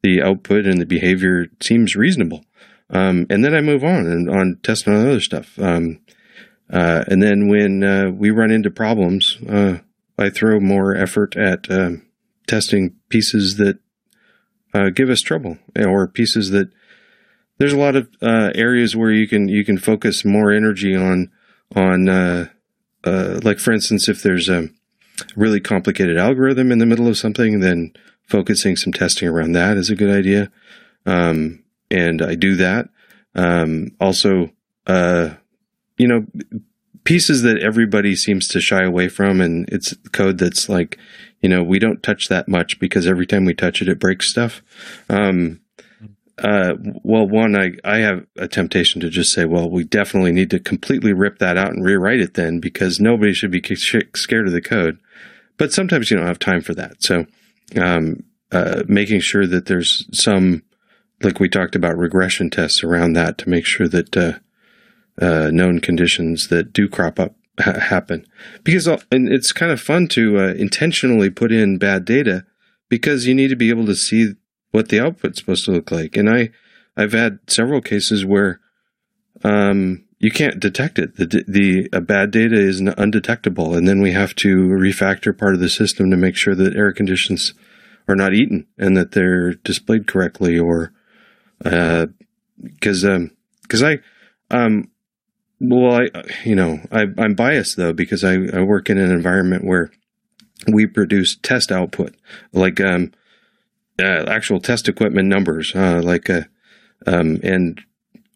[0.03, 2.45] the output and the behavior seems reasonable.
[2.91, 5.59] Um, and then I move on and on testing on other stuff.
[5.59, 6.01] Um,
[6.71, 9.79] uh, and then when uh, we run into problems, uh,
[10.19, 12.07] I throw more effort at um,
[12.47, 13.79] testing pieces that
[14.73, 16.71] uh, give us trouble or pieces that
[17.59, 21.31] there's a lot of uh, areas where you can you can focus more energy on
[21.75, 22.07] on
[23.05, 24.69] like for instance if there's a
[25.37, 27.93] really complicated algorithm in the middle of something, then
[28.27, 30.51] focusing some testing around that is a good idea.
[31.07, 32.89] Um, and I do that.
[33.35, 34.51] Um, also,
[34.87, 35.35] uh,
[35.99, 36.27] you know,
[37.05, 40.99] pieces that everybody seems to shy away from, and it's code that's like,
[41.41, 44.31] you know, we don't touch that much because every time we touch it, it breaks
[44.31, 44.63] stuff.
[45.09, 45.61] Um,
[46.39, 50.51] uh, well, one, I, I have a temptation to just say, well, we definitely need
[50.51, 53.63] to completely rip that out and rewrite it then because nobody should be
[54.15, 54.99] scared of the code.
[55.57, 57.03] But sometimes you don't have time for that.
[57.03, 57.27] So,
[57.77, 60.63] um, uh, making sure that there's some,
[61.23, 64.33] like we talked about regression tests around that to make sure that, uh,
[65.21, 68.27] uh, known conditions that do crop up ha- happen
[68.65, 72.45] because and it's kind of fun to uh, intentionally put in bad data
[72.89, 74.35] because you need to be able to see
[74.71, 76.17] what the output's supposed to look like.
[76.17, 76.51] And I,
[76.97, 78.61] I've had several cases where,
[79.43, 81.17] um, you can't detect it.
[81.17, 83.75] The, the bad data is undetectable.
[83.75, 86.93] And then we have to refactor part of the system to make sure that error
[86.93, 87.53] conditions
[88.09, 90.93] are not eaten and that they're displayed correctly or,
[91.65, 92.07] uh,
[92.81, 93.31] cause, um,
[93.73, 93.99] I,
[94.51, 94.91] um,
[95.69, 96.09] well, I,
[96.45, 99.91] you know, I, I'm biased though, because I, I work in an environment where
[100.67, 102.15] we produce test output,
[102.53, 103.13] like, um,
[103.99, 106.43] uh, actual test equipment numbers, uh, like, uh,
[107.07, 107.81] um, and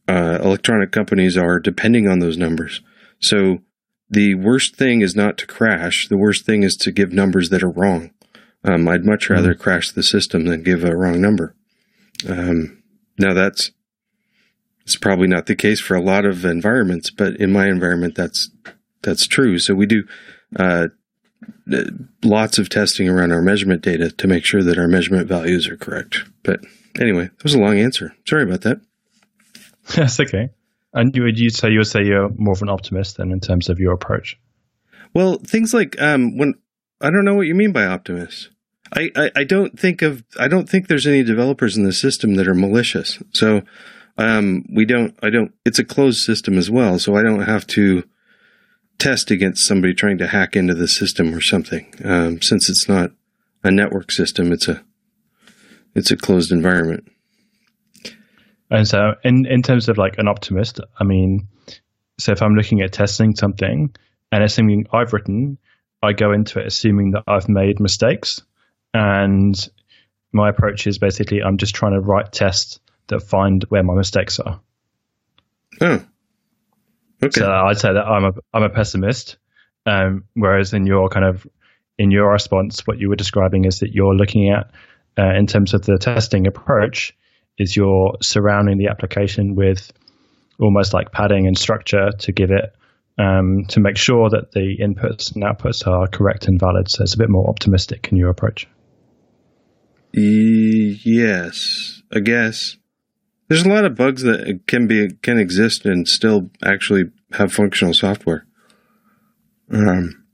[0.08, 2.80] uh, electronic companies are depending on those numbers.
[3.20, 3.58] So
[4.10, 6.08] the worst thing is not to crash.
[6.08, 8.10] The worst thing is to give numbers that are wrong.
[8.64, 9.62] Um, I'd much rather mm-hmm.
[9.62, 11.54] crash the system than give a wrong number.
[12.28, 12.82] Um,
[13.18, 13.70] now that's
[14.88, 18.48] it's probably not the case for a lot of environments, but in my environment, that's
[19.02, 19.58] that's true.
[19.58, 20.04] So we do
[20.56, 20.88] uh,
[22.24, 25.76] lots of testing around our measurement data to make sure that our measurement values are
[25.76, 26.24] correct.
[26.42, 26.60] But
[26.98, 28.14] anyway, that was a long answer.
[28.26, 28.80] Sorry about that.
[29.94, 30.48] That's okay.
[30.94, 33.40] And you would you say you would say you're more of an optimist than in
[33.40, 34.38] terms of your approach?
[35.12, 36.54] Well, things like um, when
[37.02, 38.48] I don't know what you mean by optimist.
[38.90, 42.36] I, I, I, don't think of I don't think there's any developers in the system
[42.36, 43.22] that are malicious.
[43.34, 43.60] So
[44.18, 46.98] um, we don't I don't it's a closed system as well.
[46.98, 48.04] So I don't have to
[48.98, 51.92] test against somebody trying to hack into the system or something.
[52.04, 53.12] Um, since it's not
[53.62, 54.84] a network system, it's a
[55.94, 57.08] it's a closed environment.
[58.70, 61.48] And so, in in terms of like an optimist, I mean,
[62.18, 63.94] so if I'm looking at testing something
[64.30, 65.58] and it's something I've written,
[66.02, 68.42] I go into it assuming that I've made mistakes,
[68.92, 69.56] and
[70.32, 74.38] my approach is basically I'm just trying to write tests that find where my mistakes
[74.38, 74.60] are.
[75.80, 76.04] Oh,
[77.22, 77.40] Okay.
[77.40, 79.38] So I'd say that I'm a I'm a pessimist,
[79.86, 81.46] um, whereas in your kind of
[81.98, 84.70] in your response, what you were describing is that you're looking at
[85.18, 87.16] uh, in terms of the testing approach,
[87.58, 89.90] is you're surrounding the application with
[90.60, 92.76] almost like padding and structure to give it
[93.18, 96.88] um, to make sure that the inputs and outputs are correct and valid.
[96.88, 98.68] So it's a bit more optimistic in your approach.
[100.12, 102.77] Yes, I guess.
[103.48, 107.94] There's a lot of bugs that can be can exist and still actually have functional
[107.94, 108.46] software.
[109.70, 110.24] Um,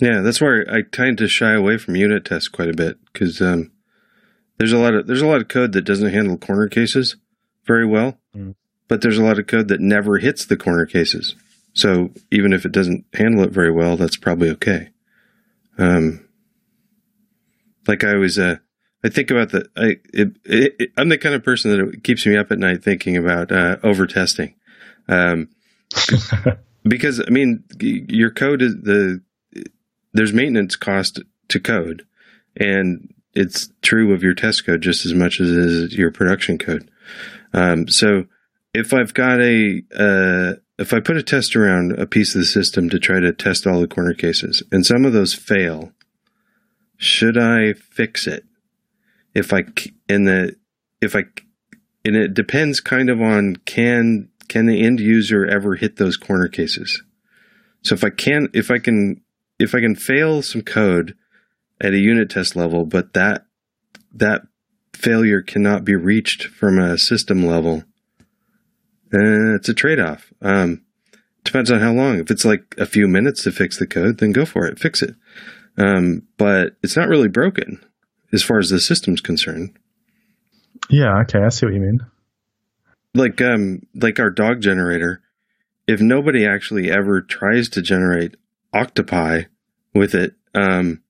[0.00, 3.40] yeah, that's where I tend to shy away from unit tests quite a bit because
[3.40, 3.70] um,
[4.56, 7.16] there's a lot of there's a lot of code that doesn't handle corner cases
[7.66, 8.54] very well, mm.
[8.88, 11.34] but there's a lot of code that never hits the corner cases.
[11.72, 14.90] So even if it doesn't handle it very well, that's probably okay.
[15.78, 16.26] Um,
[17.86, 18.56] like I was uh,
[19.02, 22.26] I think about the I it, it, it, I'm the kind of person that keeps
[22.26, 24.54] me up at night thinking about uh, over testing,
[25.08, 25.48] um,
[26.84, 29.22] because I mean your code is the
[30.12, 32.06] there's maintenance cost to code,
[32.56, 36.90] and it's true of your test code just as much as is your production code.
[37.52, 38.26] Um, so
[38.74, 42.46] if I've got a uh, if I put a test around a piece of the
[42.46, 45.92] system to try to test all the corner cases, and some of those fail,
[46.96, 48.44] should I fix it?
[49.34, 49.64] If I
[50.08, 50.56] in the
[51.00, 51.24] if I
[52.04, 56.48] and it depends kind of on can can the end user ever hit those corner
[56.48, 57.02] cases.
[57.82, 59.20] So if I can if I can
[59.58, 61.16] if I can fail some code
[61.80, 63.46] at a unit test level, but that
[64.12, 64.42] that
[64.92, 67.84] failure cannot be reached from a system level,
[69.14, 70.32] uh, it's a trade off.
[70.42, 70.82] Um,
[71.44, 72.18] depends on how long.
[72.18, 75.02] If it's like a few minutes to fix the code, then go for it, fix
[75.02, 75.14] it.
[75.78, 77.82] Um, but it's not really broken
[78.32, 79.78] as far as the system's concerned.
[80.88, 82.00] Yeah, okay, I see what you mean.
[83.14, 85.22] Like um like our dog generator,
[85.86, 88.36] if nobody actually ever tries to generate
[88.72, 89.42] octopi
[89.94, 91.02] with it, um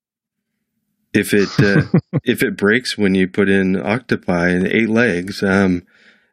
[1.12, 1.82] if it uh,
[2.24, 5.84] if it breaks when you put in octopi and eight legs, um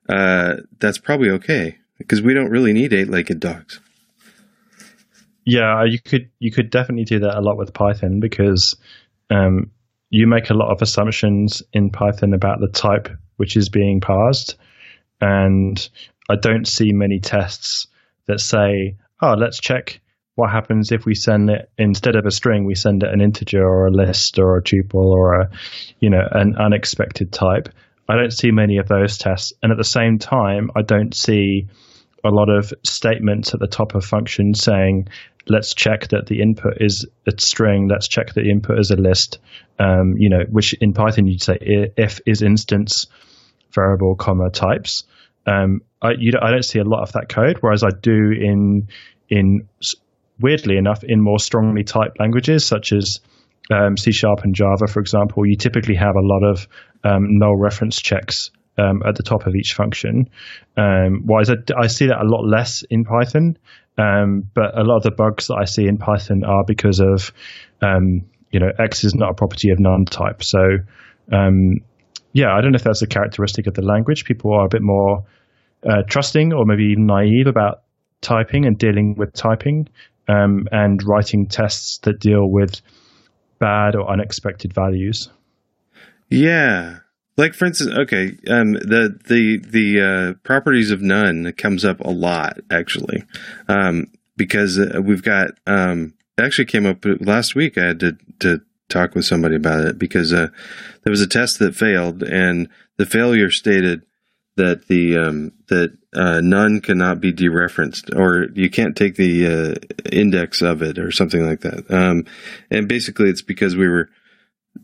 [0.07, 3.79] uh that's probably okay because we don't really need eight-legged dogs.
[5.45, 8.75] Yeah, you could you could definitely do that a lot with Python because
[9.29, 9.71] um,
[10.09, 14.57] you make a lot of assumptions in Python about the type which is being parsed.
[15.21, 15.89] And
[16.29, 17.87] I don't see many tests
[18.27, 20.01] that say, oh, let's check
[20.35, 23.63] what happens if we send it instead of a string, we send it an integer
[23.63, 25.49] or a list or a tuple or a,
[25.99, 27.69] you know, an unexpected type.
[28.07, 29.51] I don't see many of those tests.
[29.63, 31.67] And at the same time, I don't see
[32.23, 35.07] a lot of statements at the top of functions saying,
[35.49, 38.95] let's check that the input is a string, let's check that the input is a
[38.95, 39.39] list,
[39.79, 41.57] um, you know, which in Python you'd say
[41.97, 43.07] if isinstance
[43.71, 45.03] variable comma types.
[45.45, 48.87] Um, I, don't, I don't see a lot of that code, whereas I do in
[49.29, 49.67] in
[50.39, 53.19] weirdly enough in more strongly typed languages such as
[53.71, 56.67] um, C Sharp and Java, for example, you typically have a lot of
[57.03, 60.29] um, null reference checks um, at the top of each function.
[60.75, 63.57] Um, whereas I, I, see that a lot less in Python,
[63.97, 67.33] um, but a lot of the bugs that I see in Python are because of,
[67.81, 70.43] um, you know, X is not a property of none type.
[70.43, 70.59] So,
[71.31, 71.79] um,
[72.33, 74.25] yeah, I don't know if that's a characteristic of the language.
[74.25, 75.25] People are a bit more
[75.87, 77.83] uh, trusting or maybe even naive about
[78.21, 79.87] typing and dealing with typing
[80.27, 82.81] um, and writing tests that deal with
[83.59, 85.29] bad or unexpected values.
[86.29, 86.99] Yeah,
[87.37, 92.09] like for instance, okay, um, the the the uh, properties of none comes up a
[92.09, 93.23] lot actually,
[93.67, 97.77] um, because uh, we've got um, it actually came up last week.
[97.77, 100.47] I had to to talk with somebody about it because uh,
[101.03, 104.01] there was a test that failed, and the failure stated
[104.55, 110.07] that the um, that uh, none cannot be dereferenced, or you can't take the uh,
[110.11, 111.89] index of it, or something like that.
[111.91, 112.25] Um,
[112.71, 114.09] and basically, it's because we were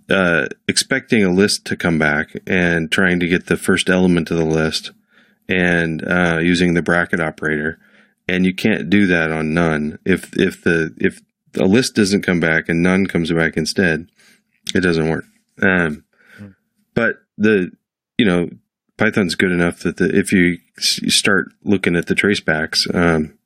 [0.10, 4.38] uh, expecting a list to come back and trying to get the first element of
[4.38, 4.92] the list,
[5.48, 7.80] and uh, using the bracket operator,
[8.28, 10.00] and you can't do that on none.
[10.06, 11.22] If if the if
[11.56, 14.08] a list doesn't come back and none comes back instead,
[14.74, 15.26] it doesn't work.
[15.62, 16.04] Um,
[16.94, 17.72] but the
[18.18, 18.50] you know
[18.98, 20.60] Python's good enough that the, if you,
[21.02, 23.38] you start looking at the tracebacks, um,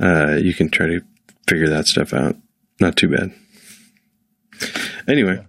[0.00, 1.00] uh, you can try to
[1.48, 2.36] figure that stuff out.
[2.80, 3.32] Not too bad.
[5.06, 5.46] Anyway,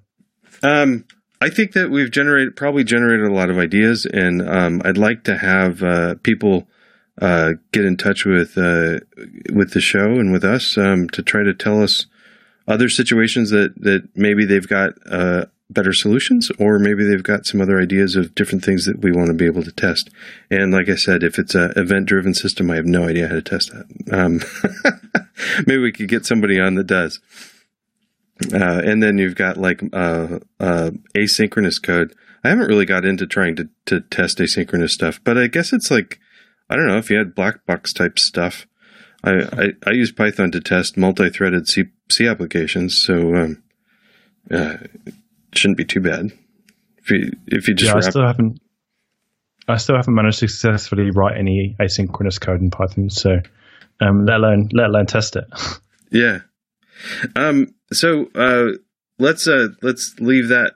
[0.64, 1.05] um,
[1.41, 5.24] I think that we've generated probably generated a lot of ideas, and um, I'd like
[5.24, 6.68] to have uh, people
[7.20, 8.99] uh, get in touch with uh,
[9.51, 12.05] with the show and with us um, to try to tell us
[12.68, 17.62] other situations that that maybe they've got uh, better solutions, or maybe they've got some
[17.62, 20.09] other ideas of different things that we want to be able to test.
[20.49, 23.36] And like I said, if it's an event driven system, I have no idea how
[23.36, 24.14] to test that.
[24.14, 24.41] Um,
[25.66, 27.20] maybe we could get somebody on that does.
[28.54, 32.16] Uh, and then you've got like uh, uh, asynchronous code.
[32.44, 35.92] I haven't really got into trying to, to test asynchronous stuff, but I guess it's
[35.92, 36.20] like,
[36.70, 38.66] I don't know, if you had black box type stuff.
[39.24, 43.02] I, I, I use Python to test multi threaded C, C applications.
[43.02, 43.64] So, um,
[44.50, 44.78] uh,
[45.54, 46.32] shouldn't be too bad.
[46.98, 48.62] If you if you just yeah, I still haven't.
[49.68, 53.10] I still haven't managed to successfully write any asynchronous code in Python.
[53.10, 53.42] So,
[54.00, 55.46] um, let alone let alone test it.
[56.12, 56.39] yeah.
[57.36, 57.74] Um.
[57.93, 58.78] So uh,
[59.20, 60.74] let's uh let's leave that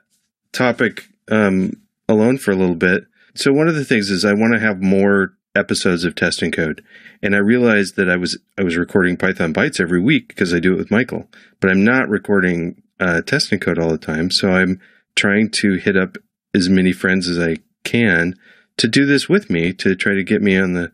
[0.52, 1.72] topic um
[2.08, 3.04] alone for a little bit.
[3.34, 6.84] So one of the things is I want to have more episodes of testing code.
[7.22, 10.60] And I realized that I was I was recording Python bytes every week because I
[10.60, 11.28] do it with Michael,
[11.60, 14.30] but I'm not recording uh, testing code all the time.
[14.30, 14.80] So I'm
[15.14, 16.18] trying to hit up
[16.54, 18.34] as many friends as I can
[18.76, 20.92] to do this with me to try to get me on the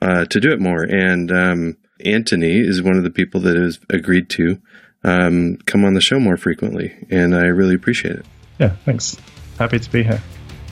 [0.00, 0.82] uh, to do it more.
[0.82, 4.60] And um, Anthony is one of the people that has agreed to
[5.04, 8.26] um, come on the show more frequently, and I really appreciate it.
[8.58, 9.16] Yeah, thanks.
[9.58, 10.20] Happy to be here.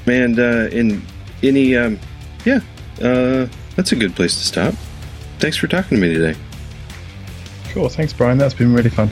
[0.06, 1.02] And uh, in
[1.42, 1.98] any, um,
[2.44, 2.60] yeah,
[3.02, 4.74] uh, that's a good place to stop.
[5.38, 6.38] Thanks for talking to me today.
[7.70, 7.88] Cool.
[7.88, 8.38] Thanks, Brian.
[8.38, 9.10] That's been really fun.